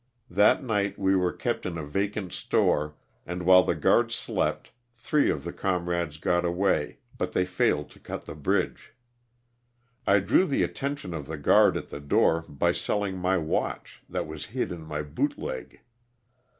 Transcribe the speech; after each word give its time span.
That 0.31 0.63
night 0.63 0.97
we 0.97 1.15
were 1.15 1.31
kept 1.31 1.63
in 1.63 1.77
a 1.77 1.85
vacant 1.85 2.29
LOSS 2.31 2.43
OF 2.45 2.49
THE 2.49 2.57
SULTANA. 2.57 2.61
237 2.71 2.93
store, 3.21 3.31
and 3.31 3.45
while 3.45 3.63
the 3.63 3.79
guards 3.79 4.15
slept 4.15 4.71
three 4.95 5.29
of 5.29 5.43
the 5.43 5.53
comrades 5.53 6.17
got 6.17 6.43
away 6.43 6.97
but 7.19 7.33
they 7.33 7.45
failed 7.45 7.91
to 7.91 7.99
cut 7.99 8.25
the 8.25 8.33
bridge. 8.33 8.95
I 10.07 10.17
drew 10.17 10.47
the 10.47 10.63
attention 10.63 11.13
of 11.13 11.27
the 11.27 11.37
guard 11.37 11.77
at 11.77 11.89
the 11.91 11.99
door 11.99 12.43
by 12.49 12.71
selling 12.71 13.19
my 13.19 13.37
watch 13.37 14.01
that 14.09 14.25
was 14.25 14.45
hid 14.45 14.71
in 14.71 14.81
my 14.81 15.03
boot 15.03 15.37
leg. 15.37 15.81